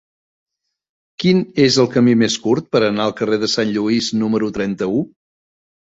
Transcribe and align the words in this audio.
Quin 1.23 1.43
és 1.67 1.77
el 1.85 1.91
camí 1.97 2.17
més 2.23 2.39
curt 2.47 2.73
per 2.75 2.83
anar 2.89 3.07
al 3.07 3.17
carrer 3.23 3.41
de 3.47 3.53
Sant 3.55 3.79
Lluís 3.79 4.13
número 4.27 4.55
trenta-u? 4.61 5.09